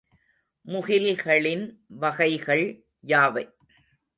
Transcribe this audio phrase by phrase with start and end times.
[0.65, 1.65] முகில்களின்
[1.87, 2.65] வகைகள்
[3.07, 3.45] யாவை?